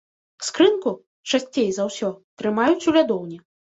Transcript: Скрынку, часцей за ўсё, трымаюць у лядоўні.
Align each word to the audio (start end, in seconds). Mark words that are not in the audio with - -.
Скрынку, 0.47 0.93
часцей 1.31 1.69
за 1.75 1.85
ўсё, 1.91 2.09
трымаюць 2.43 2.87
у 2.93 2.95
лядоўні. 2.97 3.37